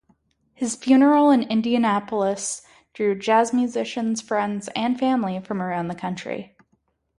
His 0.55 0.75
funeral 0.75 1.29
in 1.29 1.43
Indianapolis 1.43 2.63
drew 2.91 3.13
jazz 3.13 3.53
musicians, 3.53 4.19
friends 4.19 4.67
and 4.75 4.97
family 4.97 5.39
from 5.41 5.61
around 5.61 5.89
the 5.89 5.93
country. 5.95 6.55